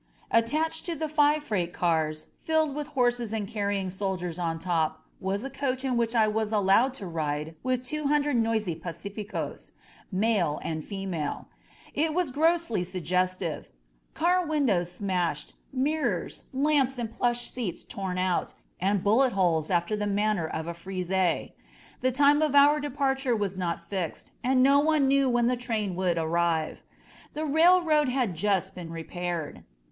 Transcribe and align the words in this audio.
Attached 0.31 0.83
to 0.87 0.95
the 0.95 1.07
five 1.07 1.43
freight 1.43 1.73
cars, 1.73 2.25
filled 2.39 2.73
with 2.73 2.87
horses 2.97 3.31
and 3.33 3.47
carrying 3.47 3.91
soldiers 3.91 4.39
on 4.39 4.57
top, 4.57 5.05
was 5.19 5.43
a 5.43 5.49
coach 5.51 5.85
in 5.85 5.95
which 5.95 6.15
I 6.15 6.27
was 6.27 6.51
allowed 6.51 6.95
to 6.95 7.05
ride 7.05 7.53
with 7.61 7.83
two 7.83 8.07
hundred 8.07 8.35
noisy 8.37 8.73
pacificos^ 8.75 9.73
male 10.11 10.59
and 10.63 10.83
female. 10.83 11.49
It 11.93 12.15
was 12.15 12.31
gruesomely 12.31 12.83
suggestive: 12.83 13.69
car 14.15 14.43
win 14.43 14.65
dows 14.65 14.91
smashed, 14.91 15.53
mirrors, 15.71 16.45
lamps 16.51 16.97
and 16.97 17.11
plush 17.11 17.51
seats 17.51 17.83
torn 17.83 18.17
out, 18.17 18.55
and 18.79 19.03
bullet 19.03 19.33
holes 19.33 19.69
after 19.69 19.95
the 19.95 20.07
manner 20.07 20.47
of 20.47 20.65
a 20.65 20.73
frieze. 20.73 21.09
The 22.01 22.11
time 22.11 22.41
of 22.41 22.55
our 22.55 22.79
departure 22.79 23.35
was 23.35 23.55
not 23.55 23.87
fixed, 23.87 24.31
and 24.43 24.63
no 24.63 24.79
one 24.79 25.07
knew 25.07 25.29
when 25.29 25.45
the 25.45 25.55
train 25.55 25.93
would 25.95 26.17
arrive. 26.17 26.81
The 27.35 27.45
railroad 27.45 28.09
had 28.09 28.33
just 28.33 28.73
been 28.73 28.89
repaired. 28.89 29.63